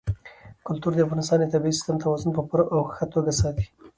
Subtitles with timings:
[0.67, 3.65] کلتور د افغانستان د طبعي سیسټم توازن په پوره او ښه توګه ساتي.